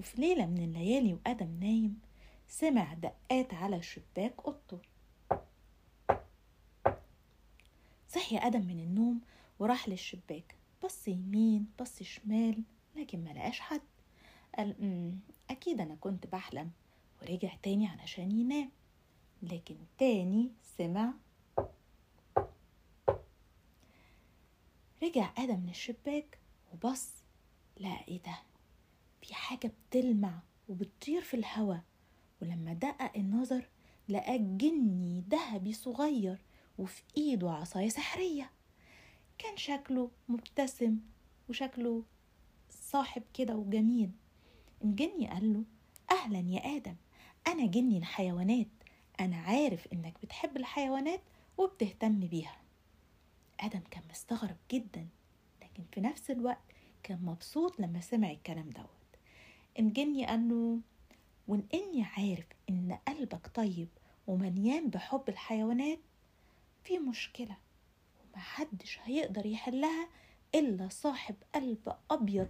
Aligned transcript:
وفي 0.00 0.20
ليلة 0.20 0.46
من 0.46 0.64
الليالي 0.64 1.14
وآدم 1.14 1.60
نايم 1.60 2.00
سمع 2.48 2.94
دقات 2.94 3.54
على 3.54 3.82
شباك 3.82 4.34
أوضته 4.46 4.78
صحي 8.08 8.38
آدم 8.38 8.60
من 8.66 8.80
النوم 8.80 9.20
وراح 9.58 9.88
للشباك 9.88 10.54
بص 10.84 11.08
يمين 11.08 11.66
بص 11.80 12.02
شمال 12.02 12.62
لكن 12.96 13.24
ما 13.24 13.30
لقاش 13.30 13.60
حد. 13.60 13.80
قال 14.58 14.74
"أمم، 14.82 15.18
أكيد 15.50 15.80
أنا 15.80 15.94
كنت 15.94 16.26
بحلم. 16.26 16.70
ورجع 17.22 17.54
تاني 17.62 17.86
علشان 17.86 18.30
ينام. 18.32 18.70
لكن 19.42 19.76
تاني 19.98 20.50
سمع. 20.78 21.12
رجع 25.02 25.32
آدم 25.38 25.60
من 25.60 25.68
الشباك 25.70 26.38
وبص 26.72 27.08
لقى 27.80 28.04
إيه 28.08 28.22
ده؟ 28.22 28.38
في 29.30 29.36
حاجة 29.36 29.72
بتلمع 29.90 30.42
وبتطير 30.68 31.20
في 31.22 31.34
الهوا 31.34 31.76
ولما 32.42 32.72
دقق 32.72 33.16
النظر 33.16 33.68
لقى 34.08 34.38
جني 34.38 35.24
ذهبي 35.28 35.72
صغير 35.72 36.38
وفي 36.78 37.02
إيده 37.16 37.50
عصاية 37.50 37.88
سحرية. 37.88 38.50
كان 39.38 39.56
شكله 39.56 40.10
مبتسم 40.28 40.98
وشكله 41.48 42.04
صاحب 42.70 43.22
كده 43.34 43.56
وجميل. 43.56 44.10
الجني 44.84 45.28
قال 45.28 45.52
له 45.52 45.64
أهلا 46.10 46.38
يا 46.38 46.76
آدم 46.76 46.96
أنا 47.46 47.66
جني 47.66 47.98
الحيوانات 47.98 48.68
أنا 49.20 49.36
عارف 49.36 49.86
إنك 49.92 50.14
بتحب 50.22 50.56
الحيوانات 50.56 51.20
وبتهتم 51.58 52.20
بيها. 52.20 52.60
آدم 53.60 53.80
كان 53.90 54.02
مستغرب 54.10 54.56
جدا 54.72 55.08
لكن 55.62 55.84
في 55.92 56.00
نفس 56.00 56.30
الوقت 56.30 56.64
كان 57.02 57.24
مبسوط 57.24 57.80
لما 57.80 58.00
سمع 58.00 58.30
الكلام 58.30 58.70
دوت. 58.70 58.99
الجني 59.78 60.26
قال 60.26 60.48
له 60.48 60.78
وإن 61.48 61.62
إني 61.74 62.02
عارف 62.02 62.46
إن 62.70 62.98
قلبك 63.08 63.46
طيب 63.54 63.88
ومليان 64.26 64.88
بحب 64.90 65.22
الحيوانات 65.28 65.98
في 66.84 66.98
مشكلة 66.98 67.56
ومحدش 68.34 68.98
هيقدر 69.04 69.46
يحلها 69.46 70.08
إلا 70.54 70.88
صاحب 70.88 71.34
قلب 71.54 71.94
أبيض. 72.10 72.48